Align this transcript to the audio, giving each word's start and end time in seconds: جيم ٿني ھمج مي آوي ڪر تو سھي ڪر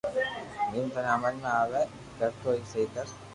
جيم 0.71 0.87
ٿني 0.93 1.09
ھمج 1.13 1.35
مي 1.43 1.51
آوي 1.61 1.81
ڪر 2.17 2.29
تو 2.41 2.49
سھي 2.69 2.81
ڪر 2.93 3.05